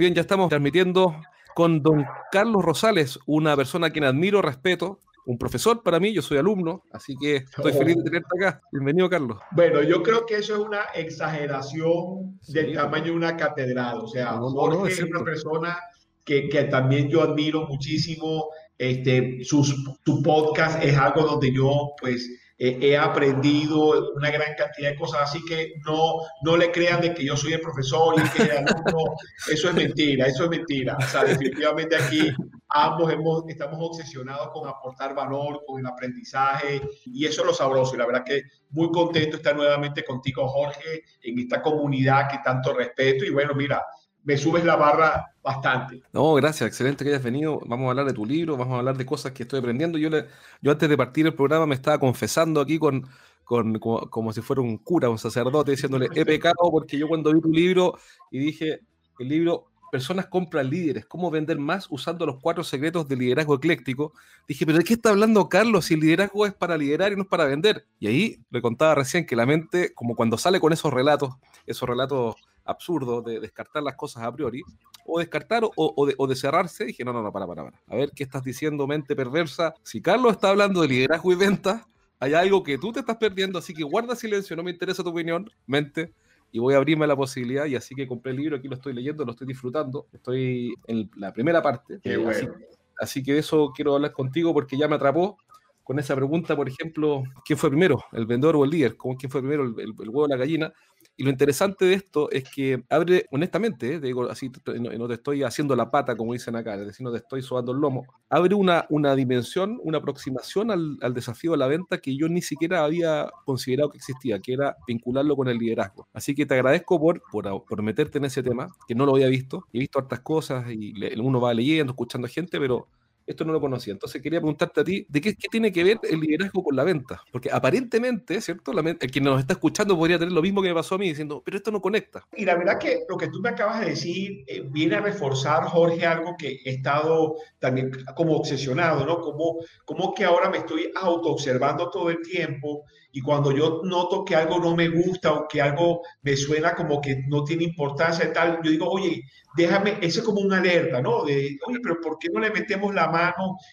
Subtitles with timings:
[0.00, 1.14] Bien, ya estamos transmitiendo
[1.54, 6.22] con don Carlos Rosales, una persona a quien admiro, respeto, un profesor para mí, yo
[6.22, 8.62] soy alumno, así que estoy feliz de tenerte acá.
[8.72, 9.36] Bienvenido, Carlos.
[9.50, 13.98] Bueno, yo creo que eso es una exageración del tamaño de una catedral.
[13.98, 15.78] O sea, Jorge es, una persona
[16.24, 18.48] que, que, también yo admiro muchísimo.
[18.78, 22.26] Este, sus, su podcast es algo donde yo, pues,
[22.62, 27.24] he aprendido una gran cantidad de cosas, así que no, no le crean de que
[27.24, 29.14] yo soy el profesor y que el alumno,
[29.50, 30.94] eso es mentira, eso es mentira.
[30.98, 32.30] O sea, definitivamente aquí
[32.68, 37.94] ambos hemos, estamos obsesionados con aportar valor, con el aprendizaje, y eso es lo sabroso.
[37.94, 42.74] Y la verdad que muy contento estar nuevamente contigo, Jorge, en esta comunidad que tanto
[42.74, 43.24] respeto.
[43.24, 43.82] Y bueno, mira,
[44.24, 46.02] me subes la barra bastante.
[46.12, 47.60] No, gracias, excelente que hayas venido.
[47.66, 49.98] Vamos a hablar de tu libro, vamos a hablar de cosas que estoy aprendiendo.
[49.98, 50.26] Yo, le,
[50.60, 53.06] yo antes de partir el programa me estaba confesando aquí con,
[53.44, 57.40] con como, si fuera un cura, un sacerdote, diciéndole, he pecado porque yo cuando vi
[57.40, 57.98] tu libro
[58.30, 58.80] y dije,
[59.18, 64.12] el libro Personas compran líderes, cómo vender más usando los cuatro secretos del liderazgo ecléctico.
[64.46, 67.22] Dije, pero ¿de qué está hablando Carlos si el liderazgo es para liderar y no
[67.22, 67.86] es para vender?
[67.98, 71.34] Y ahí le contaba recién que la mente, como cuando sale con esos relatos,
[71.66, 74.62] esos relatos absurdo de descartar las cosas a priori,
[75.06, 77.80] o descartar o, de, cerrarse, dije, no, no, no, para, para, para.
[77.88, 79.74] A ver, ¿qué estás diciendo, mente perversa?
[79.82, 81.86] Si Carlos está hablando de liderazgo y venta,
[82.18, 85.10] hay algo que tú te estás perdiendo, así que guarda silencio, no me interesa tu
[85.10, 86.12] opinión, mente,
[86.52, 88.92] y voy a abrirme la posibilidad, y así que compré el libro, aquí lo estoy
[88.92, 92.50] leyendo, lo estoy disfrutando, estoy en la primera parte, eh,
[92.98, 95.38] así, que de eso quiero hablar contigo porque ya me atrapó,
[95.82, 98.96] con esa pregunta, por ejemplo, ¿quién fue primero, el vendedor o el líder?
[98.96, 100.72] ¿Quién fue primero, el, el huevo o la gallina?
[101.16, 105.42] Y lo interesante de esto es que abre, honestamente, eh, digo así, no, te estoy
[105.42, 108.54] haciendo la pata, como dicen acá, es decir, no te estoy sobando el lomo, abre
[108.54, 112.84] una, una dimensión, una aproximación al, al, desafío de la venta que yo ni siquiera
[112.84, 116.08] había considerado que existía, que era vincularlo con el liderazgo.
[116.14, 119.28] Así que te agradezco por, por, por meterte en ese tema, que no lo había
[119.28, 119.66] visto.
[119.72, 122.88] He visto hartas cosas y uno va leyendo, escuchando gente, pero
[123.30, 123.92] esto no lo conocía.
[123.92, 127.22] Entonces quería preguntarte a ti, ¿de qué, tiene que ver el liderazgo con la venta?
[127.30, 128.72] Porque aparentemente, ¿cierto?
[128.72, 131.08] La, el quien nos está escuchando podría tener lo mismo que me pasó a mí,
[131.08, 132.26] diciendo, pero esto no conecta.
[132.36, 135.64] Y la verdad que lo que tú me acabas de decir eh, viene a reforzar,
[135.64, 139.20] Jorge, algo que he estado también como obsesionado, ¿no?
[139.20, 144.36] Como, como que ahora me estoy auto-observando todo el tiempo y cuando yo noto que
[144.36, 148.32] algo no me gusta o que algo me suena como que no tiene importancia y
[148.32, 149.24] tal, yo digo, oye,
[149.56, 151.24] déjame, eso es como una alerta, ¿no?
[151.24, 153.19] De, oye, pero ¿por qué no le metemos la mano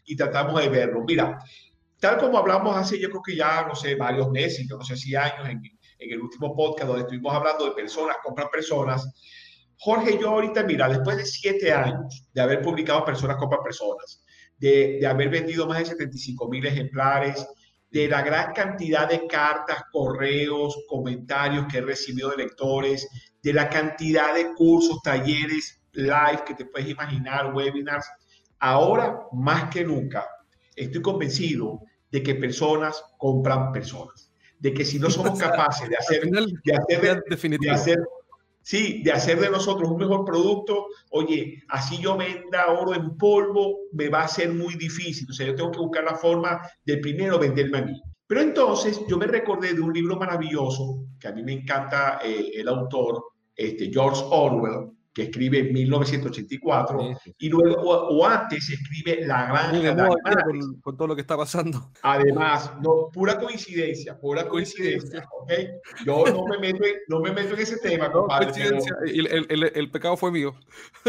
[0.06, 1.04] y tratamos de verlo?
[1.06, 1.38] Mira,
[2.00, 5.16] tal como hablamos hace, yo creo que ya, no sé, varios meses, no sé si
[5.16, 5.62] años, en,
[6.00, 9.08] en el último podcast donde estuvimos hablando de personas, compran personas,
[9.80, 14.24] Jorge, yo ahorita, mira, después de siete años de haber publicado Personas compran personas,
[14.58, 17.48] de, de haber vendido más de 75 mil ejemplares,
[17.92, 23.08] de la gran cantidad de cartas, correos, comentarios que he recibido de lectores,
[23.42, 28.08] de la cantidad de cursos, talleres, live que te puedes imaginar, webinars.
[28.60, 30.28] Ahora, más que nunca,
[30.76, 31.82] estoy convencido
[32.12, 34.32] de que personas compran personas.
[34.60, 37.24] De que si no somos capaces de hacer, de hacer,
[37.60, 38.00] de hacer
[38.68, 43.78] Sí, de hacer de nosotros un mejor producto, oye, así yo venda oro en polvo,
[43.94, 45.26] me va a ser muy difícil.
[45.30, 48.02] O sea, yo tengo que buscar la forma de primero venderme a mí.
[48.28, 52.52] Pero entonces yo me recordé de un libro maravilloso, que a mí me encanta eh,
[52.56, 53.24] el autor,
[53.56, 60.80] este, George Orwell, que escribe en 1984, y luego, o, antes escribe La Granja con,
[60.80, 61.90] con, todo lo que está pasando.
[62.04, 65.52] Además, no, pura coincidencia, pura coincidencia, ¿ok?
[66.06, 68.52] Yo no me meto, no me meto en ese tema, compadre.
[69.08, 70.54] el, el, el, pecado fue mío.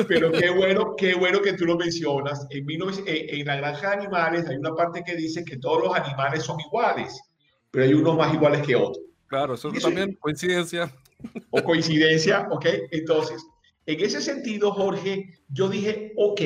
[0.08, 2.46] Pero qué bueno, qué bueno que tú lo mencionas.
[2.48, 5.84] En, 19, en, en La Granja de Animales hay una parte que dice que todos
[5.84, 7.20] los animales son iguales,
[7.70, 9.04] pero hay unos más iguales que otros.
[9.26, 10.90] Claro, eso, eso también, coincidencia.
[11.50, 12.64] O coincidencia, ¿ok?
[12.90, 13.44] Entonces,
[13.88, 16.42] en ese sentido, Jorge, yo dije, ok,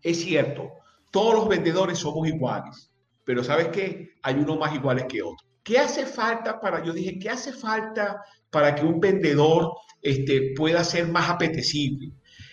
[0.00, 0.72] es cierto,
[1.10, 2.90] todos los vendedores somos iguales,
[3.22, 4.14] pero ¿sabes qué?
[4.22, 5.46] Hay unos más iguales que otros.
[5.62, 10.82] ¿Qué hace falta para, yo dije, ¿qué hace falta para que un vendedor este, pueda
[10.84, 12.12] ser más apetecible?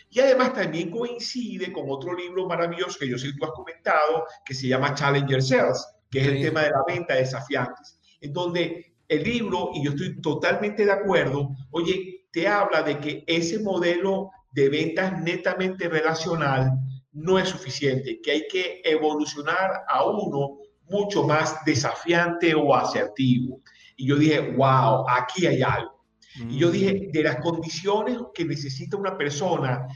[0.10, 4.26] Y además también coincide con otro libro maravilloso que yo sé que tú has comentado,
[4.46, 8.98] que se llama Challenger Sales, que es el tema de la venta desafiantes, en donde
[9.08, 14.32] el libro, y yo estoy totalmente de acuerdo, oye, te habla de que ese modelo
[14.54, 16.72] de ventas netamente relacional
[17.12, 20.58] no es suficiente, que hay que evolucionar a uno
[20.90, 23.62] mucho más desafiante o asertivo.
[23.96, 26.04] Y yo dije, wow, aquí hay algo.
[26.50, 29.88] Y yo dije, de las condiciones que necesita una persona,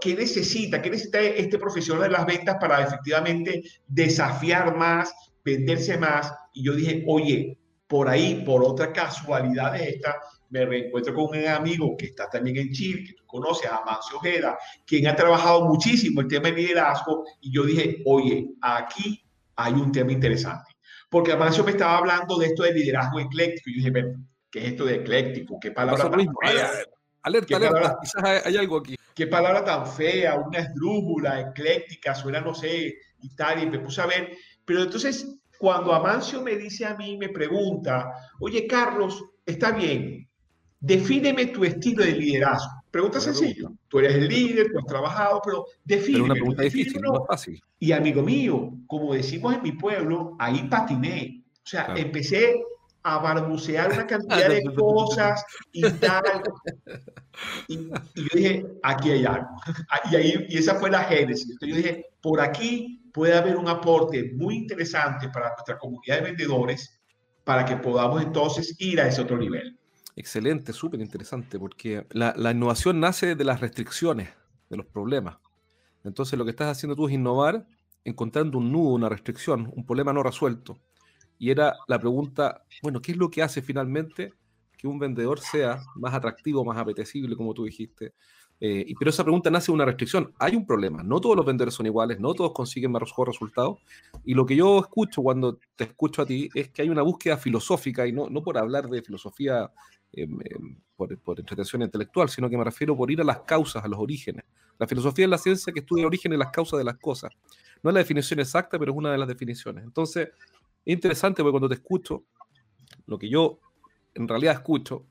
[0.00, 0.82] ¿qué necesita?
[0.82, 5.12] ¿Qué necesita este profesional de las ventas para efectivamente desafiar más,
[5.44, 6.32] venderse más?
[6.52, 10.16] Y yo dije, oye, por ahí, por otra casualidad de esta,
[10.50, 14.58] me reencuentro con un amigo que está también en Chile, que tú conoces, Amancio Ojeda,
[14.86, 19.22] quien ha trabajado muchísimo el tema de liderazgo, y yo dije, oye, aquí
[19.56, 20.76] hay un tema interesante.
[21.10, 24.14] Porque Amancio me estaba hablando de esto de liderazgo ecléctico, y yo dije,
[24.50, 25.58] ¿qué es esto de ecléctico?
[25.60, 26.70] ¿Qué palabra tan fea?
[27.22, 28.96] Alerta, alerta, quizás hay, algo aquí.
[29.14, 30.36] ¿Qué palabra tan fea?
[30.36, 34.36] Una esdrújula, ecléctica, suena, no sé, y tal, y me puse a ver.
[34.64, 35.26] Pero entonces,
[35.58, 40.27] cuando Amancio me dice a mí, me pregunta, oye, Carlos, está bien,
[40.80, 42.70] defíneme tu estilo de liderazgo.
[42.90, 43.68] Pregunta sencilla.
[43.88, 46.24] Tú eres el líder, tú has trabajado, pero defíneme.
[46.24, 47.60] una pregunta difícil, no fácil.
[47.78, 51.44] Y amigo mío, como decimos en mi pueblo, ahí patiné.
[51.62, 52.62] O sea, empecé
[53.02, 56.42] a barbucear una cantidad de cosas y tal.
[57.68, 59.48] Y, yo dije, aquí hay algo.
[60.10, 61.50] Y, ahí, y esa fue la génesis.
[61.50, 66.22] Entonces yo dije, por aquí puede haber un aporte muy interesante para nuestra comunidad de
[66.22, 66.98] vendedores
[67.44, 69.78] para que podamos entonces ir a ese otro nivel.
[70.18, 74.28] Excelente, súper interesante, porque la, la, innovación nace de las restricciones,
[74.68, 75.38] de los problemas.
[76.02, 77.64] Entonces lo que estás haciendo tú es innovar
[78.04, 80.76] encontrando un nudo, una restricción, un problema no resuelto.
[81.38, 84.32] Y era la pregunta, bueno, ¿qué es lo que hace finalmente
[84.76, 88.12] que un vendedor sea más atractivo, más apetecible, como tú dijiste?
[88.60, 90.34] Eh, pero esa pregunta nace de una restricción.
[90.36, 91.04] Hay un problema.
[91.04, 93.78] No todos los vendedores son iguales, no todos consiguen mejor resultados.
[94.24, 97.36] Y lo que yo escucho cuando te escucho a ti es que hay una búsqueda
[97.36, 99.70] filosófica, y no, no por hablar de filosofía
[100.96, 103.98] por, por, entretención intelectual, sino que me refiero por ir a las causas, a los
[103.98, 104.44] orígenes.
[104.78, 107.32] La filosofía es la ciencia que estudia el origen y las causas de las cosas.
[107.82, 109.84] No es la definición exacta, pero es una de las definiciones.
[109.84, 110.28] Entonces,
[110.84, 112.24] es interesante porque cuando te escucho,
[113.06, 113.60] lo que yo
[114.14, 115.06] en realidad escucho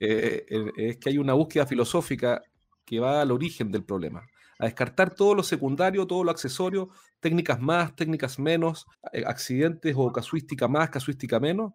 [0.00, 2.42] eh, eh, es que hay una búsqueda filosófica
[2.84, 4.26] que va al origen del problema,
[4.58, 10.12] a descartar todo lo secundario, todo lo accesorio, técnicas más, técnicas menos, eh, accidentes o
[10.12, 11.72] casuística más, casuística menos,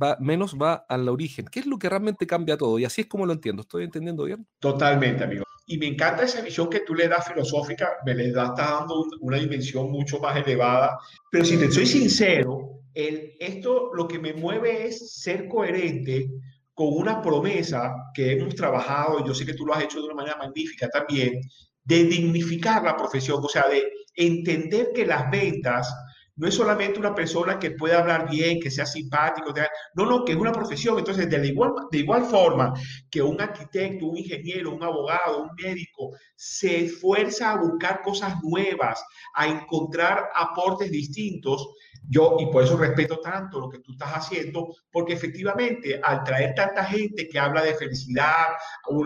[0.00, 1.46] va, menos va al origen.
[1.46, 2.78] ¿Qué es lo que realmente cambia todo?
[2.78, 3.62] Y así es como lo entiendo.
[3.62, 4.46] ¿Estoy entendiendo bien?
[4.58, 5.44] Totalmente, amigo.
[5.66, 9.38] Y me encanta esa visión que tú le das filosófica, me le das dando una
[9.38, 10.98] dimensión mucho más elevada.
[11.30, 16.28] Pero si te soy sincero, el, esto lo que me mueve es ser coherente
[16.74, 20.14] con una promesa que hemos trabajado, yo sé que tú lo has hecho de una
[20.14, 21.40] manera magnífica también,
[21.84, 23.84] de dignificar la profesión, o sea, de
[24.14, 25.94] entender que las ventas
[26.36, 29.52] no es solamente una persona que pueda hablar bien, que sea simpático,
[29.94, 30.98] no, no, que es una profesión.
[30.98, 32.72] Entonces, de igual, de igual forma
[33.10, 39.04] que un arquitecto, un ingeniero, un abogado, un médico se esfuerza a buscar cosas nuevas,
[39.34, 41.68] a encontrar aportes distintos,
[42.08, 46.54] yo, y por eso respeto tanto lo que tú estás haciendo, porque efectivamente al traer
[46.54, 48.48] tanta gente que habla de felicidad,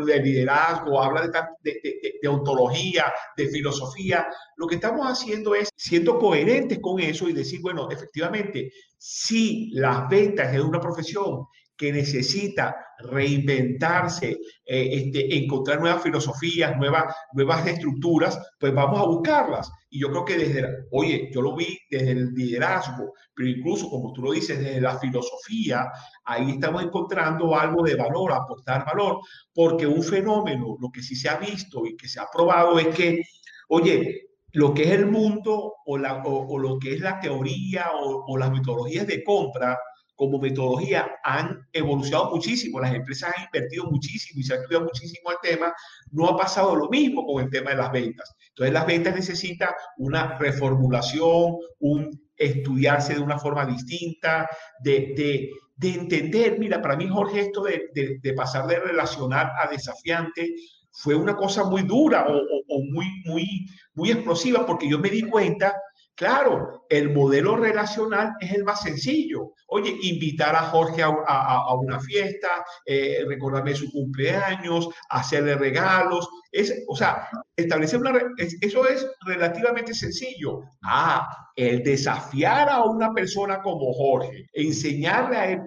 [0.07, 1.29] de liderazgo, habla
[1.63, 4.27] de, de, ontología, de filosofía,
[4.57, 10.09] lo que estamos haciendo es siendo coherentes con eso y decir, bueno, efectivamente, si las
[10.09, 18.39] ventas es una profesión que necesita reinventarse, eh, este, encontrar nuevas filosofías, nuevas, nuevas estructuras,
[18.59, 19.71] pues vamos a buscarlas.
[19.91, 24.13] Y yo creo que desde, oye, yo lo vi desde el liderazgo, pero incluso como
[24.13, 25.91] tú lo dices, desde la filosofía,
[26.25, 29.21] ahí estamos encontrando algo de valor, aportar valor,
[29.55, 32.89] porque un fenómeno, lo que sí se ha visto y que se ha probado es
[32.89, 33.23] que,
[33.69, 38.25] oye, lo que es el mundo o, la, o, lo que es la teoría o,
[38.27, 39.79] o las metodologías de compra,
[40.17, 45.31] como metodología han evolucionado muchísimo, las empresas han invertido muchísimo y se ha estudiado muchísimo
[45.31, 45.73] el tema,
[46.11, 48.35] no ha pasado lo mismo con el tema de las ventas.
[48.49, 54.49] Entonces las ventas necesitan una reformulación, un estudiarse de una forma distinta,
[54.83, 59.71] de, de, de entender, mira, para mí Jorge, esto de, de, pasar de relacionar a
[59.71, 60.55] desafiante
[60.91, 65.11] fue una cosa muy dura o, o, o muy, muy, muy explosiva porque yo me
[65.11, 65.75] di cuenta
[66.17, 69.53] Claro, el modelo relacional es el más sencillo.
[69.67, 76.27] Oye, invitar a Jorge a, una fiesta, eh, recordarme su cumpleaños, hacerle regalos.
[76.51, 78.19] Es, o sea, establecer una...
[78.39, 80.63] eso es relativamente sencillo.
[80.83, 85.67] Ah, el desafiar a una persona como Jorge, enseñarle a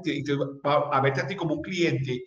[0.64, 2.24] a verte a ti como un cliente,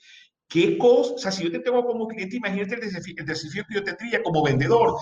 [0.49, 3.65] qué cosa, o sea, si yo te tengo como cliente, imagínate el desafío, el desafío
[3.69, 4.95] que yo tendría como vendedor.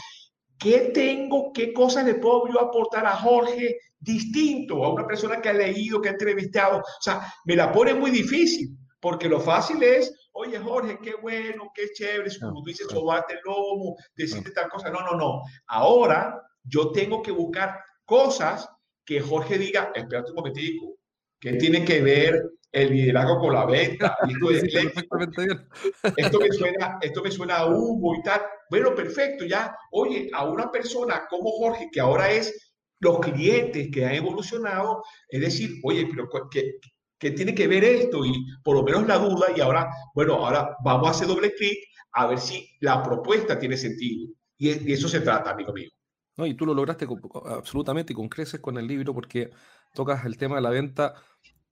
[0.60, 5.48] ¿Qué tengo, qué cosas le puedo yo aportar a Jorge distinto a una persona que
[5.48, 6.78] ha leído, que ha entrevistado?
[6.80, 11.70] O sea, me la pone muy difícil, porque lo fácil es, oye Jorge, qué bueno,
[11.74, 14.90] qué chévere, como tú dices, sobarte el lomo, decirte tal cosa.
[14.90, 15.40] No, no, no.
[15.66, 18.68] Ahora yo tengo que buscar cosas
[19.02, 20.98] que Jorge diga, espérate un momentico,
[21.40, 24.16] que tiene que ver el liderazgo con la venta.
[26.16, 28.42] esto, me suena, esto me suena a humo y tal.
[28.70, 29.76] Bueno, perfecto, ya.
[29.92, 35.40] Oye, a una persona como Jorge, que ahora es los clientes que han evolucionado, es
[35.40, 36.78] decir, oye, pero ¿qué,
[37.20, 38.24] ¿Qué tiene que ver esto?
[38.24, 41.78] Y por lo menos la duda y ahora, bueno, ahora vamos a hacer doble clic
[42.12, 44.26] a ver si la propuesta tiene sentido.
[44.56, 45.90] Y de eso se trata, amigo mío.
[46.38, 47.06] No, y tú lo lograste
[47.44, 49.50] absolutamente y con creces con el libro porque
[49.92, 51.14] tocas el tema de la venta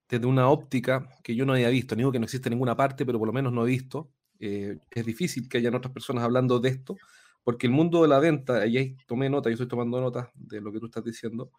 [0.08, 1.94] desde una óptica que yo no había visto.
[1.94, 4.10] No digo que no existe en ninguna parte, pero por lo menos no he visto.
[4.40, 6.96] Eh, es difícil que hayan otras personas hablando de esto,
[7.44, 10.60] porque el mundo de la venta, y ahí tomé nota, yo estoy tomando nota de
[10.60, 11.50] lo que tú estás diciendo,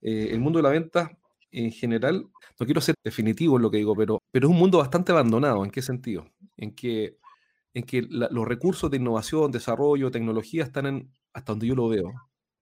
[0.00, 1.16] eh, el mundo de la venta
[1.50, 2.26] en general,
[2.58, 5.64] no quiero ser definitivo en lo que digo, pero, pero es un mundo bastante abandonado.
[5.64, 6.26] ¿En qué sentido?
[6.56, 7.18] En que,
[7.74, 12.10] en que los recursos de innovación, desarrollo, tecnología están en, hasta donde yo lo veo,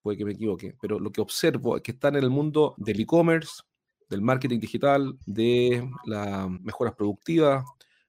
[0.02, 3.00] puede que me equivoque, pero lo que observo es que están en el mundo del
[3.00, 3.62] e-commerce,
[4.10, 7.64] del marketing digital, de las mejoras productivas,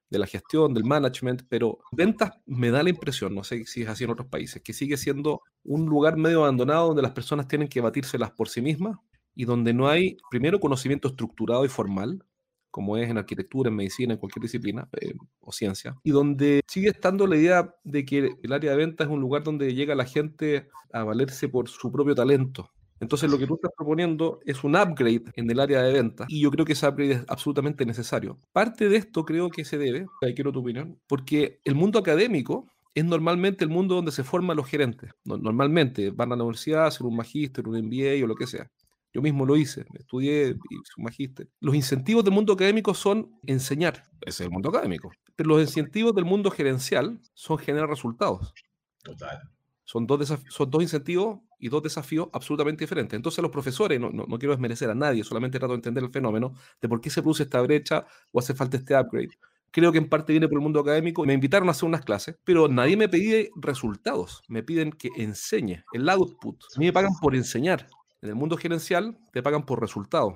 [0.09, 3.87] de la gestión, del management, pero ventas me da la impresión, no sé si es
[3.87, 7.69] así en otros países, que sigue siendo un lugar medio abandonado donde las personas tienen
[7.69, 8.97] que batírselas por sí mismas
[9.33, 12.25] y donde no hay, primero, conocimiento estructurado y formal,
[12.69, 16.89] como es en arquitectura, en medicina, en cualquier disciplina eh, o ciencia, y donde sigue
[16.89, 20.05] estando la idea de que el área de ventas es un lugar donde llega la
[20.05, 22.69] gente a valerse por su propio talento.
[23.01, 26.39] Entonces lo que tú estás proponiendo es un upgrade en el área de ventas y
[26.39, 28.39] yo creo que ese upgrade es absolutamente necesario.
[28.53, 32.67] Parte de esto creo que se debe, ahí quiero tu opinión, porque el mundo académico
[32.93, 35.11] es normalmente el mundo donde se forman los gerentes.
[35.25, 38.69] Normalmente van a la universidad a hacer un magíster, un MBA o lo que sea.
[39.13, 41.49] Yo mismo lo hice, estudié y hice un magíster.
[41.59, 45.11] Los incentivos del mundo académico son enseñar, ese es el mundo académico.
[45.35, 48.53] Pero los incentivos del mundo gerencial son generar resultados.
[49.03, 49.39] Total.
[49.91, 53.13] Son dos, son dos incentivos y dos desafíos absolutamente diferentes.
[53.13, 56.53] Entonces los profesores, no, no, quiero desmerecer a nadie, solamente trato de entender el fenómeno
[56.81, 59.37] de por qué se produce esta brecha o hace falta este upgrade.
[59.69, 61.25] Creo que en parte viene por el mundo académico.
[61.25, 64.41] Me invitaron a hacer unas clases, pero nadie me pide resultados.
[64.47, 66.63] Me piden que enseñe el output.
[66.73, 67.85] A mí me pagan por enseñar.
[68.21, 70.35] En el mundo gerencial te pagan por resultados.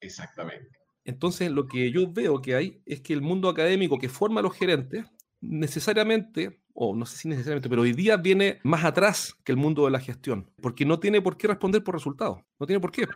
[0.00, 0.78] Exactamente.
[1.04, 4.44] Entonces, lo que yo veo que hay es que el mundo académico que forma a
[4.44, 5.06] los gerentes
[5.40, 9.84] necesariamente, o no sé si necesariamente, pero hoy día viene más atrás que el mundo
[9.84, 12.40] de la gestión, porque no tiene por qué responder por resultados.
[12.58, 13.06] No tiene por qué.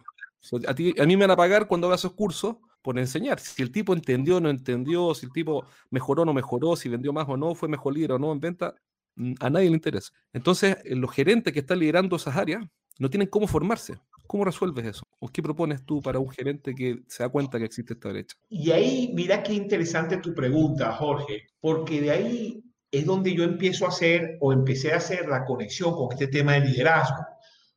[0.68, 3.40] A, ti, a mí me van a pagar cuando haga esos cursos por enseñar.
[3.40, 6.88] Si el tipo entendió o no entendió, si el tipo mejoró o no mejoró, si
[6.88, 8.74] vendió más o no, fue mejor líder o no en venta,
[9.16, 10.12] mm, a nadie le interesa.
[10.32, 12.64] Entonces, eh, los gerentes que están liderando esas áreas
[12.98, 13.98] no tienen cómo formarse.
[14.26, 15.02] ¿Cómo resuelves eso?
[15.20, 18.36] ¿O qué propones tú para un gerente que se da cuenta que existe esta brecha?
[18.48, 22.64] Y ahí, mira qué interesante tu pregunta, Jorge, porque de ahí
[22.98, 26.54] es donde yo empiezo a hacer o empecé a hacer la conexión con este tema
[26.54, 27.24] de liderazgo.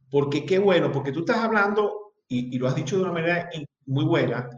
[0.09, 3.49] Porque qué bueno, porque tú estás hablando, y, y lo has dicho de una manera
[3.85, 4.49] muy buena,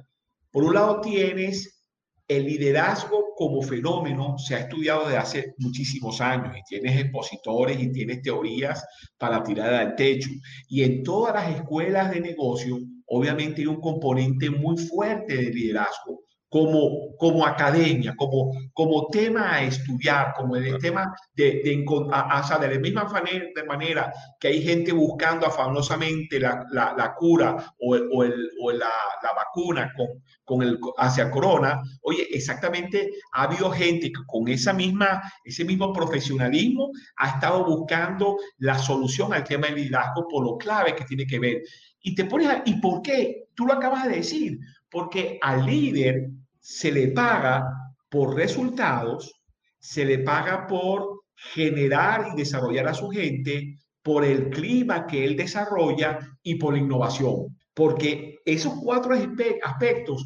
[0.51, 1.82] por un lado tienes
[2.27, 7.91] el liderazgo como fenómeno se ha estudiado desde hace muchísimos años y tienes expositores y
[7.91, 8.86] tienes teorías
[9.18, 10.30] para tirar al techo.
[10.70, 12.77] Y en todas las escuelas de negocio,
[13.08, 19.63] obviamente hay un componente muy fuerte de liderazgo como, como academia, como, como tema a
[19.63, 24.91] estudiar, como el tema de, de, de la misma manera, de manera que hay gente
[24.91, 28.89] buscando afanosamente la, la, la cura o, o, el, o la,
[29.24, 30.08] la, vacuna con,
[30.43, 35.93] con el, hacia corona, oye, exactamente ha habido gente que con esa misma, ese mismo
[35.93, 41.25] profesionalismo ha estado buscando la solución al tema del liderazgo por lo clave que tiene
[41.25, 41.62] que ver.
[42.01, 43.46] Y te pones, ¿y por qué?
[43.55, 46.29] Tú lo acabas de decir, porque al líder
[46.62, 47.68] se le paga
[48.10, 49.34] por resultados,
[49.80, 55.36] se le paga por generar y desarrollar a su gente, por el clima que él
[55.36, 57.58] desarrolla y por la innovación.
[57.74, 59.15] Porque esos cuatro
[59.63, 60.25] aspectos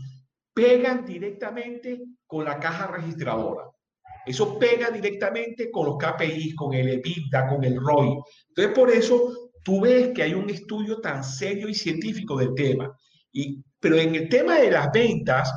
[0.54, 3.64] pegan directamente con la caja registradora.
[4.26, 8.18] Eso pega directamente con los KPIs, con el EBITDA, con el ROI.
[8.50, 12.92] Entonces, por eso tú ves que hay un estudio tan serio y científico del tema.
[13.32, 15.54] Y, pero en el tema de las ventas,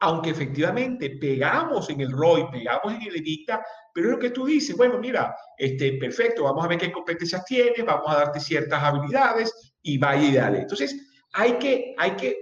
[0.00, 4.44] aunque efectivamente pegamos en el ROI, pegamos en el EBITDA, pero es lo que tú
[4.44, 8.82] dices, bueno, mira, este, perfecto, vamos a ver qué competencias tienes, vamos a darte ciertas
[8.82, 10.58] habilidades y vaya y dale.
[10.60, 10.94] Entonces,
[11.32, 12.36] hay que, hay que,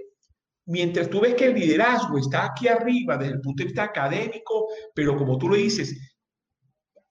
[0.65, 4.67] mientras tú ves que el liderazgo está aquí arriba desde el punto de vista académico,
[4.93, 5.97] pero como tú lo dices,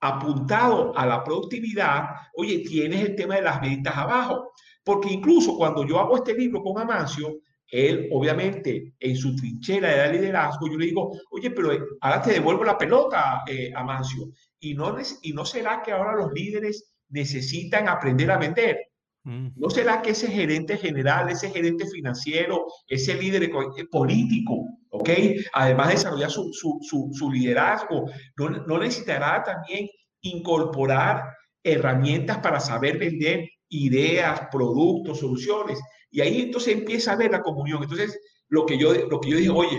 [0.00, 4.52] apuntado a la productividad, oye, tienes el tema de las ventas abajo.
[4.84, 7.38] Porque incluso cuando yo hago este libro con Amancio,
[7.74, 12.34] él, obviamente, en su trinchera de liderazgo, yo le digo, oye, pero eh, ahora te
[12.34, 14.28] devuelvo la pelota, eh, Amancio.
[14.60, 18.78] ¿Y no, ¿Y no será que ahora los líderes necesitan aprender a vender?
[19.24, 19.48] Mm.
[19.56, 23.50] ¿No será que ese gerente general, ese gerente financiero, ese líder eh,
[23.90, 25.10] político, ¿ok?
[25.54, 28.04] Además de desarrollar su, su, su, su liderazgo,
[28.36, 29.88] ¿no, ¿no necesitará también
[30.20, 31.24] incorporar
[31.64, 35.80] herramientas para saber vender ideas, productos, soluciones?
[36.14, 37.82] Y ahí entonces empieza a ver la comunión.
[37.82, 38.18] Entonces,
[38.48, 39.78] lo que yo, lo que yo dije, oye,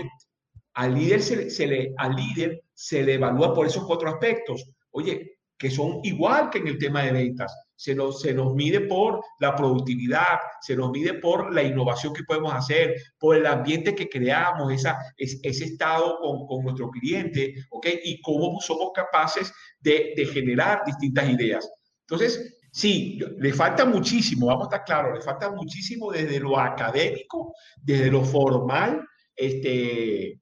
[0.74, 4.62] Al líder se, le, al líder se le evalúa por esos cuatro aspectos.
[4.90, 7.50] Oye, que son igual que en el tema de ventas.
[7.74, 12.24] Se nos, se nos mide por la productividad, se nos mide por la innovación que
[12.24, 17.86] podemos hacer, por el ambiente que creamos, esa, ese estado con, con nuestro cliente, ¿ok?
[18.04, 19.50] Y cómo somos capaces
[19.80, 21.66] de, de generar distintas ideas.
[22.02, 27.54] Entonces, sí, le falta muchísimo, vamos a estar claros, le falta muchísimo desde lo académico,
[27.82, 29.02] desde lo formal,
[29.34, 30.38] este,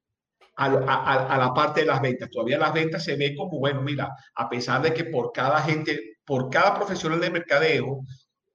[0.56, 2.28] a, la parte de las ventas.
[2.30, 6.16] Todavía las ventas se ve como, bueno, mira, a pesar de que por cada gente,
[6.24, 8.00] por cada profesional de mercadeo,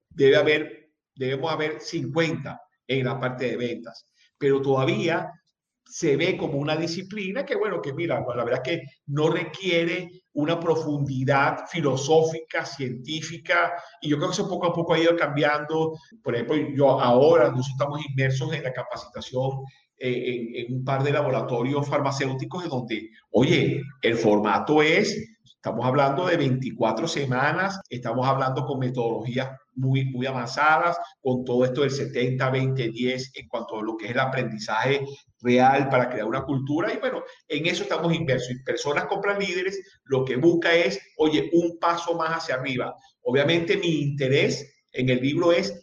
[0.09, 4.12] debe haber, debemos haber 50 en la parte de ventas.
[4.38, 5.31] Pero todavía
[5.89, 10.60] se ve como una disciplina que, bueno, que mira, la verdad que no requiere una
[10.60, 15.98] profundidad filosófica, científica, y yo creo que eso poco a poco ha ido cambiando.
[16.24, 19.63] Por ejemplo, yo ahora, nosotros estamos inmersos en la capacitación
[19.98, 26.27] eh, en, un par de laboratorios farmacéuticos en donde, oye, el formato es, estamos hablando
[26.27, 32.48] de 24 semanas, estamos hablando con metodologías muy, muy avanzadas, con todo esto del 70,
[32.50, 35.03] 20, 10 en cuanto a lo que es el aprendizaje
[35.41, 36.93] real para crear una cultura.
[36.93, 38.51] Y bueno, en eso estamos inmersos.
[38.51, 42.96] Y personas compran líderes, lo que busca es, oye, un paso más hacia arriba.
[43.22, 45.74] Obviamente mi interés en el libro es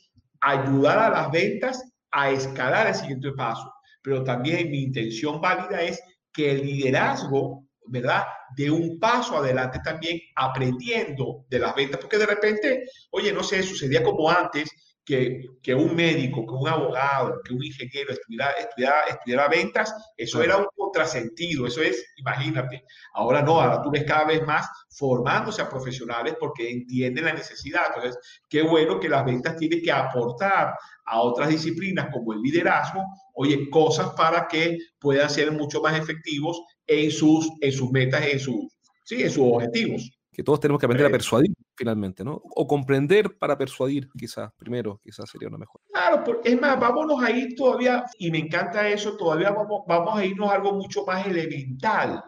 [0.41, 3.73] ayudar a las ventas a escalar el siguiente paso
[4.07, 6.01] pero también mi intención válida es
[6.33, 8.23] que el liderazgo, ¿verdad?
[8.57, 13.65] De un paso adelante también aprendiendo de las ventas, porque de repente, oye, no sé,
[13.65, 14.71] sucedía como antes,
[15.07, 20.43] que, que, un médico, que un abogado, que un ingeniero estudiara, estudiara, estudiara ventas, eso
[20.43, 22.85] era un contrasentido, eso es, imagínate.
[23.15, 27.83] Ahora no, ahora tú ves cada vez más formándose a profesionales porque entienden la necesidad.
[27.95, 33.05] Entonces, qué bueno que las ventas tienen que aportar a otras disciplinas como el liderazgo,
[33.35, 38.41] oye, cosas para que puedan ser mucho más efectivos en sus, en sus metas, en
[38.41, 38.67] sus,
[39.05, 40.11] sí, en sus objetivos.
[40.33, 42.41] Que todos tenemos que aprender a persuadir finalmente, ¿no?
[42.55, 45.81] O comprender para persuadir, quizás, primero, quizás sería una mejor.
[45.93, 50.25] Claro, es más, vámonos a ir todavía, y me encanta eso, todavía vamos, vamos a
[50.25, 52.23] irnos a algo mucho más elemental.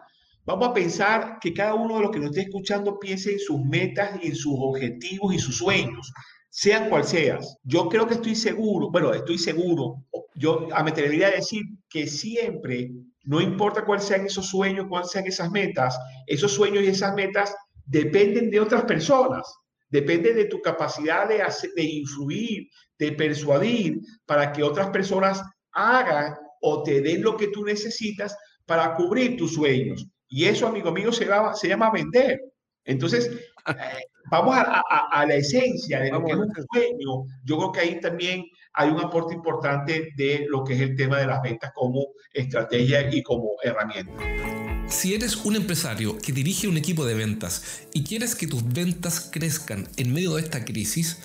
[0.45, 3.63] Vamos a pensar que cada uno de los que nos esté escuchando piense en sus
[3.65, 6.11] metas y en sus objetivos y sus sueños,
[6.49, 7.57] sean cual seas.
[7.63, 10.03] Yo creo que estoy seguro, bueno, estoy seguro,
[10.35, 12.91] yo me atrevería a decir que siempre,
[13.25, 17.53] no importa cuáles sean esos sueños, cuáles sean esas metas, esos sueños y esas metas
[17.89, 19.51] dependen de otras personas,
[19.89, 21.43] depende de tu capacidad de,
[21.75, 27.65] de influir, de persuadir para que otras personas hagan o te den lo que tú
[27.65, 30.07] necesitas para cubrir tus sueños.
[30.27, 32.39] Y eso, amigo mío, se, se llama vender.
[32.85, 33.31] Entonces,
[33.67, 37.25] eh, vamos a, la esencia de lo que es un sueño.
[37.43, 41.17] Yo creo que ahí también hay un aporte importante de lo que es el tema
[41.17, 44.58] de las ventas como estrategia y como herramienta.
[44.89, 47.61] Si eres un empresario que dirige un equipo de ventas
[47.93, 51.17] y quieres que tus ventas crezcan en medio de esta crisis,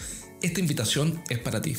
[0.42, 1.74] esta invitación es para ti.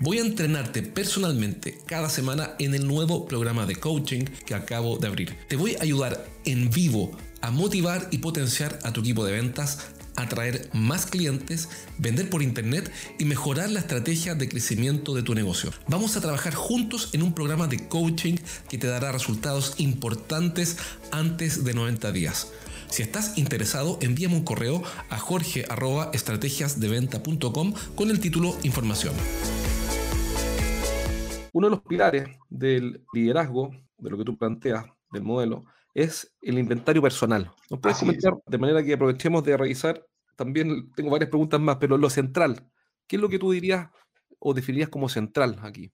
[0.00, 5.06] Voy a entrenarte personalmente cada semana en el nuevo programa de coaching que acabo de
[5.06, 5.36] abrir.
[5.48, 9.78] Te voy a ayudar en vivo a motivar y potenciar a tu equipo de ventas
[10.20, 15.70] atraer más clientes, vender por internet y mejorar la estrategia de crecimiento de tu negocio.
[15.88, 18.36] Vamos a trabajar juntos en un programa de coaching
[18.68, 20.76] que te dará resultados importantes
[21.10, 22.52] antes de 90 días.
[22.90, 29.14] Si estás interesado, envíame un correo a jorge.estrategiasdeventa.com con el título Información.
[31.52, 36.58] Uno de los pilares del liderazgo, de lo que tú planteas, del modelo, es el
[36.58, 37.52] inventario personal.
[37.68, 40.04] ¿Nos puedes comentar de manera que aprovechemos de revisar?
[40.40, 42.66] También tengo varias preguntas más, pero lo central,
[43.06, 43.90] ¿qué es lo que tú dirías
[44.38, 45.92] o definirías como central aquí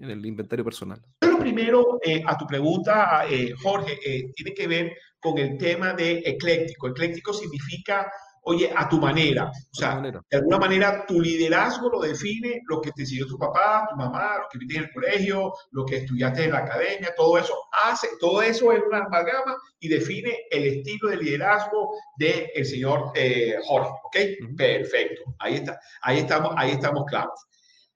[0.00, 1.00] en el inventario personal?
[1.20, 5.92] Lo primero, eh, a tu pregunta, eh, Jorge, eh, tiene que ver con el tema
[5.92, 6.88] de ecléctico.
[6.88, 8.10] Ecléctico significa
[8.44, 9.50] oye, a tu manera.
[9.50, 13.86] O sea, de alguna manera tu liderazgo lo define lo que te enseñó tu papá,
[13.90, 17.38] tu mamá, lo que viste en el colegio, lo que estudiaste en la academia, todo
[17.38, 17.54] eso
[17.84, 23.12] hace, todo eso es una amalgama y define el estilo de liderazgo del el señor
[23.14, 24.16] eh, Jorge, ¿ok?
[24.56, 27.46] Perfecto, ahí está, ahí estamos, ahí estamos claros.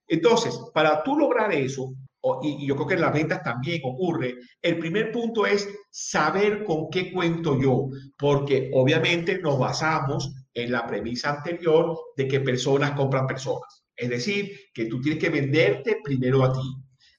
[0.07, 1.93] Entonces, para tú lograr eso,
[2.41, 6.89] y, yo creo que en las ventas también ocurre, el primer punto es saber con
[6.89, 13.27] qué cuento yo, porque obviamente nos basamos en la premisa anterior de que personas compran
[13.27, 13.83] personas.
[13.95, 16.75] Es decir, que tú tienes que venderte primero a ti.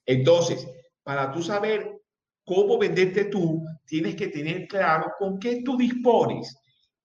[0.06, 0.66] Entonces,
[1.02, 2.00] para tú saber
[2.44, 6.56] cómo venderte tú, tienes que tener claro con qué tú dispones,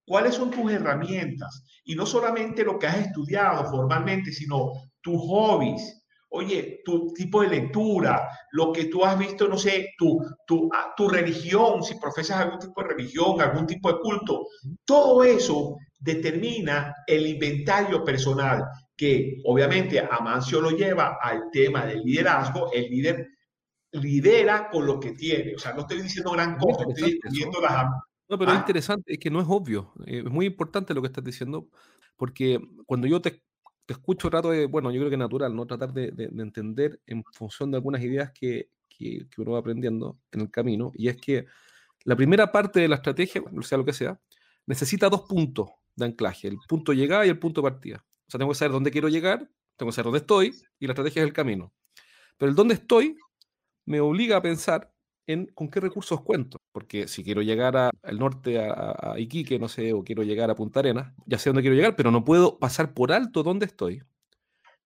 [0.05, 6.01] cuáles son tus herramientas y no solamente lo que has estudiado formalmente, sino tus hobbies,
[6.29, 10.93] oye, tu tipo de lectura, lo que tú has visto, no sé, tu, tu, ah,
[10.97, 14.47] tu religión, si profesas algún tipo de religión, algún tipo de culto,
[14.83, 18.63] todo eso determina el inventario personal
[18.95, 23.29] que obviamente Amancio lo lleva al tema del liderazgo, el líder
[23.91, 27.85] lidera con lo que tiene, o sea, no estoy diciendo gran cosa, estoy diciendo las...
[28.27, 28.59] No, pero es ah.
[28.59, 31.67] interesante, es que no es obvio, eh, es muy importante lo que estás diciendo,
[32.15, 33.43] porque cuando yo te
[33.85, 35.65] te escucho trato de, bueno, yo creo que es natural, ¿no?
[35.65, 40.51] Tratar de, entender en función de algunas ideas que, que, uno va aprendiendo en el
[40.51, 40.91] camino.
[40.95, 41.45] Y es que
[42.03, 44.19] la primera parte de la estrategia, sea lo que sea,
[44.65, 48.05] necesita dos puntos de anclaje, el punto de llegada y el punto de partida.
[48.27, 50.93] O sea, tengo que saber dónde quiero llegar, tengo que saber dónde estoy y la
[50.93, 51.73] estrategia es el camino.
[52.37, 53.17] Pero el dónde estoy
[53.85, 54.91] me obliga a pensar
[55.27, 56.57] en con qué recursos cuento.
[56.71, 60.79] Porque si quiero llegar al norte, a, Iquique, no sé, o quiero llegar a Punta
[60.79, 64.03] Arenas, ya sé dónde quiero llegar, pero no puedo pasar por alto dónde estoy.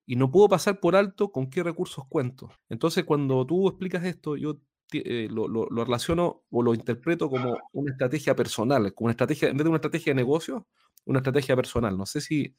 [0.06, 2.50] Y no puedo pasar por alto con qué recursos cuento.
[2.68, 4.60] Entonces, cuando tú explicas esto, yo
[4.92, 9.64] eh, lo, relaciono o lo interpreto como una estrategia personal, como una estrategia, en vez
[9.64, 10.66] de una estrategia de negocio,
[11.04, 11.96] una estrategia personal.
[11.96, 12.54] No sé si,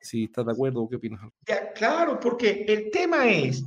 [0.00, 1.20] si estás de acuerdo o qué opinas.
[1.74, 3.62] claro, porque el tema es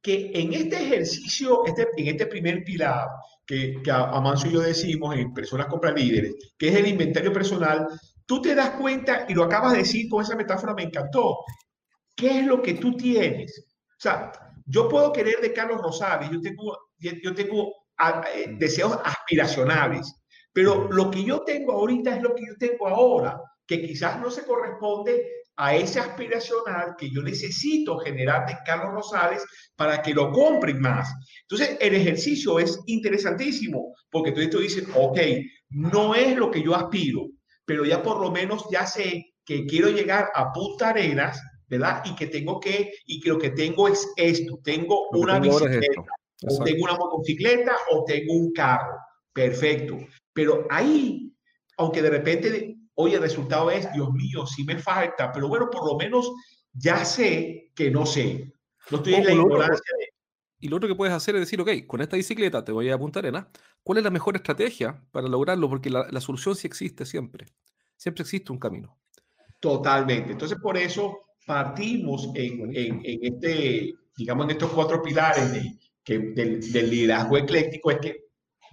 [0.00, 3.08] que en este ejercicio, este, en este primer pilar,
[3.44, 7.88] que, que Amancio y yo decimos en Personas Compra Líderes, que es el inventario personal,
[8.24, 11.38] tú te das cuenta, y lo acabas de decir con esa metáfora, me encantó,
[12.14, 13.66] ¿qué es lo que tú tienes?
[13.90, 14.32] O sea,
[14.64, 17.72] yo puedo querer de Carlos Rosales, yo tengo, yo tengo
[18.34, 20.14] eh, deseos aspiracionales,
[20.56, 24.30] pero lo que yo tengo ahorita es lo que yo tengo ahora, que quizás no
[24.30, 25.22] se corresponde
[25.54, 29.44] a ese aspiracional que yo necesito generar de Carlos Rosales
[29.76, 31.12] para que lo compren más.
[31.42, 35.18] Entonces, el ejercicio es interesantísimo porque tú, tú dices, ok,
[35.68, 37.26] no es lo que yo aspiro,
[37.66, 41.38] pero ya por lo menos ya sé que quiero llegar a Punta Arenas,
[41.68, 42.02] ¿verdad?
[42.06, 46.00] Y que tengo que, y que lo que tengo es esto, tengo una bicicleta,
[46.48, 48.96] o tengo una motocicleta, o tengo un carro.
[49.36, 49.98] Perfecto.
[50.32, 51.30] Pero ahí,
[51.76, 55.86] aunque de repente hoy el resultado es, Dios mío, sí me falta, pero bueno, por
[55.86, 56.32] lo menos
[56.72, 58.50] ya sé que no sé.
[58.90, 59.92] No estoy en la ignorancia
[60.58, 62.96] Y lo otro que puedes hacer es decir, ok, con esta bicicleta te voy a
[62.96, 63.50] Punta Arena,
[63.82, 65.68] ¿cuál es la mejor estrategia para lograrlo?
[65.68, 67.46] Porque la, solución sí existe siempre.
[67.94, 68.98] Siempre existe un camino.
[69.60, 70.32] Totalmente.
[70.32, 76.72] Entonces, por eso partimos en, en, este, digamos, en estos cuatro pilares de, que, del,
[76.72, 78.25] del liderazgo ecléctico, es que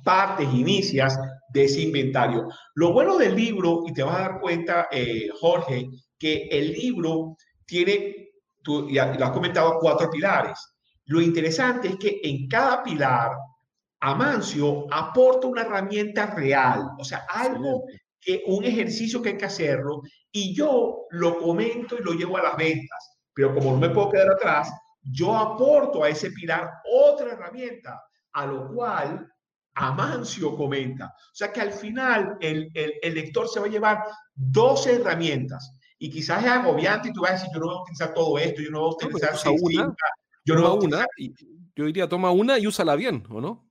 [0.04, 1.18] partes, inicias
[1.54, 2.48] de ese inventario.
[2.76, 7.38] Lo bueno del libro, y te vas a dar cuenta, eh, Jorge, que el libro
[7.66, 8.30] tiene,
[8.62, 10.58] tú ya lo has comentado, cuatro pilares.
[11.06, 13.32] Lo interesante es que en cada pilar,
[14.00, 17.86] Amancio aporta una herramienta real, o sea, algo
[18.20, 22.44] que un ejercicio que hay que hacerlo, y yo lo comento y lo llevo a
[22.44, 23.18] las ventas.
[23.34, 28.02] Pero como no me puedo quedar atrás, yo aporto a ese pilar otra herramienta,
[28.34, 29.33] a lo cual
[29.76, 31.06] Amancio comenta.
[31.06, 36.10] O sea que al final el, el, lector se va a llevar dos herramientas y
[36.10, 38.62] quizás es agobiante y tú vas a decir, yo no voy a utilizar todo esto,
[38.62, 39.96] yo no voy a utilizar una,
[40.46, 41.34] yo no voy a una, y
[41.76, 43.70] yo diría, toma una y úsala bien, ¿o no?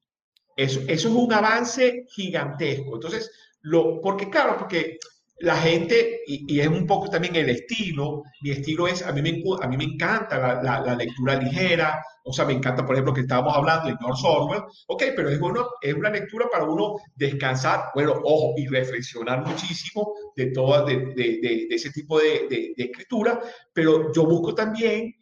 [0.56, 2.94] Eso, eso es un avance gigantesco.
[2.94, 4.98] Entonces, lo, porque claro, porque
[5.38, 9.42] la gente, y, es un poco también el estilo, mi estilo es, a mí me,
[9.60, 13.22] a mí me encanta la, la, lectura ligera, o sea, me encanta, por ejemplo, que
[13.22, 17.86] estábamos hablando de George Orwell, ok, pero es, bueno, es una lectura para uno descansar,
[17.94, 23.40] bueno, ojo, y reflexionar muchísimo de, toda, de, de, de ese tipo de, escritura,
[23.72, 25.14] pero yo busco también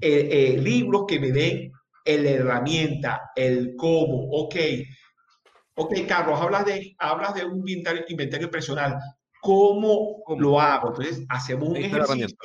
[0.00, 1.72] eh, eh, libros que me den
[2.06, 4.56] la herramienta, el cómo, ok,
[5.82, 8.98] Ok, Carlos, hablas de, hablas de un inventario, inventario personal.
[9.40, 10.88] ¿Cómo lo hago?
[10.88, 12.36] Entonces, hacemos un ejercicio,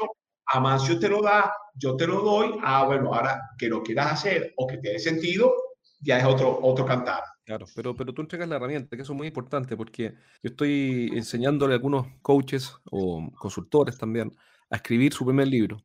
[0.48, 4.54] Amancio te lo da, yo te lo doy, ah, bueno, ahora que lo quieras hacer
[4.58, 5.52] o que te dé sentido,
[6.00, 7.24] ya es otro, otro cantar.
[7.46, 11.12] Claro, pero, pero tú entregas la herramienta, que eso es muy importante, porque yo estoy
[11.14, 14.36] enseñándole a algunos coaches o consultores también
[14.70, 15.78] a escribir su primer libro.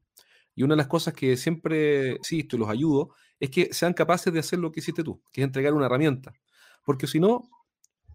[0.55, 4.33] Y una de las cosas que siempre insisto y los ayudo es que sean capaces
[4.33, 6.33] de hacer lo que hiciste tú, que es entregar una herramienta.
[6.85, 7.49] Porque si no,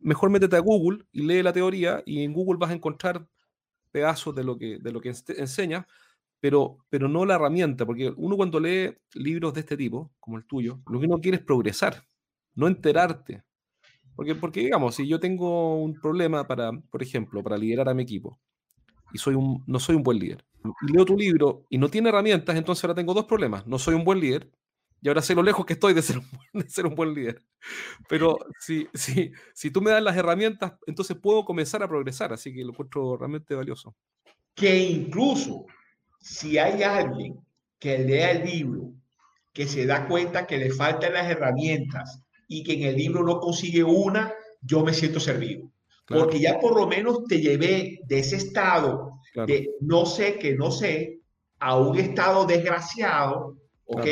[0.06, 3.28] mejor métete a Google y lee la teoría y en Google vas a encontrar
[3.92, 5.88] pedazos de lo que, de lo que enseña,
[6.40, 10.46] pero, pero no la herramienta, porque uno cuando lee libros de este tipo, como el
[10.46, 12.06] tuyo, lo que uno quiere es progresar,
[12.54, 13.44] no enterarte.
[14.16, 18.04] Porque, porque digamos, si yo tengo un problema para, por ejemplo, para liderar a mi
[18.04, 18.40] equipo,
[19.12, 20.46] y soy un, no soy un buen líder,
[20.88, 23.66] leo tu libro y no tiene herramientas, entonces ahora tengo dos problemas.
[23.66, 24.52] No soy un buen líder
[25.06, 26.26] y ahora sé lo lejos que estoy de ser un,
[26.64, 27.40] de ser un buen líder.
[28.10, 32.52] Pero si, si, si tú me das las herramientas, entonces puedo comenzar a progresar, así
[32.52, 33.96] que lo encuentro realmente valioso.
[34.56, 35.68] Que incluso
[36.20, 37.40] si hay alguien
[37.78, 38.94] que lea el libro
[39.54, 43.40] que se da cuenta que le faltan las herramientas y que en el libro no
[43.40, 45.70] consigue una, yo me siento servido.
[46.08, 50.72] Porque ya por lo menos te llevé de ese estado de no sé que no
[50.72, 51.20] sé
[51.60, 54.08] a un estado desgraciado, ¿ok?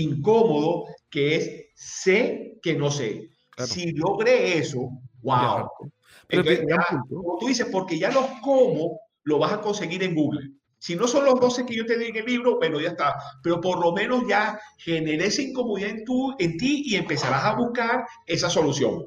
[0.00, 3.30] Incómodo, que es sé que no sé.
[3.66, 4.90] Si logré eso,
[5.22, 5.68] wow.
[7.08, 10.52] como tú dices, porque ya los cómo lo vas a conseguir en Google.
[10.78, 13.16] Si no son los 12 que yo te di en el libro, bueno, ya está.
[13.42, 17.56] Pero por lo menos ya generé esa incomodidad en, tu, en ti y empezarás a
[17.56, 19.06] buscar esa solución.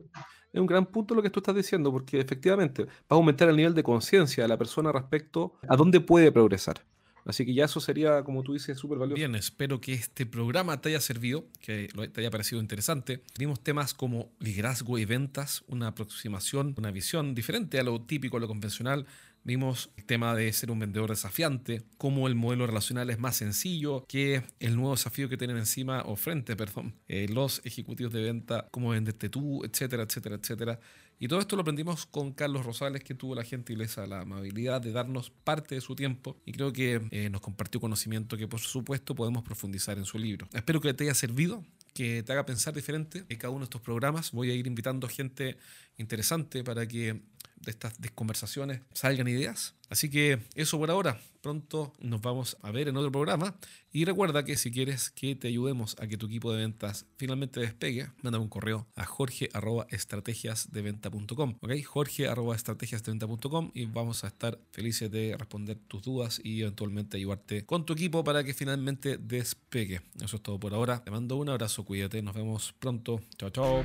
[0.52, 3.56] Es un gran punto lo que tú estás diciendo, porque efectivamente va a aumentar el
[3.56, 6.84] nivel de conciencia de la persona respecto a dónde puede progresar.
[7.26, 9.18] Así que ya eso sería, como tú dices, súper valioso.
[9.18, 13.22] Bien, espero que este programa te haya servido, que te haya parecido interesante.
[13.34, 18.40] Tenemos temas como liderazgo y ventas, una aproximación, una visión diferente a lo típico, a
[18.40, 19.06] lo convencional
[19.44, 24.06] Vimos el tema de ser un vendedor desafiante, cómo el modelo relacional es más sencillo
[24.08, 28.68] que el nuevo desafío que tienen encima o frente, perdón, eh, los ejecutivos de venta,
[28.70, 30.80] cómo venderte tú, etcétera, etcétera, etcétera.
[31.18, 34.92] Y todo esto lo aprendimos con Carlos Rosales, que tuvo la gentileza, la amabilidad de
[34.92, 39.16] darnos parte de su tiempo y creo que eh, nos compartió conocimiento que por supuesto
[39.16, 40.48] podemos profundizar en su libro.
[40.54, 43.82] Espero que te haya servido, que te haga pensar diferente en cada uno de estos
[43.82, 44.32] programas.
[44.32, 45.58] Voy a ir invitando gente
[45.98, 47.22] interesante para que
[47.62, 49.76] de estas conversaciones salgan ideas.
[49.92, 51.20] Así que eso por ahora.
[51.42, 53.58] Pronto nos vamos a ver en otro programa.
[53.92, 57.60] Y recuerda que si quieres que te ayudemos a que tu equipo de ventas finalmente
[57.60, 61.56] despegue, manda un correo a jorge.estrategiasdeventa.com.
[61.60, 61.72] ¿Ok?
[61.84, 67.92] Jorge.estrategiasdeventa.com y vamos a estar felices de responder tus dudas y eventualmente ayudarte con tu
[67.94, 70.00] equipo para que finalmente despegue.
[70.24, 71.04] Eso es todo por ahora.
[71.04, 72.22] Te mando un abrazo, cuídate.
[72.22, 73.20] Nos vemos pronto.
[73.38, 73.84] Chao, chao.